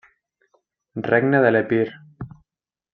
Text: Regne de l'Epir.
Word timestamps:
Regne 1.09 1.43
de 1.47 1.53
l'Epir. 1.55 1.85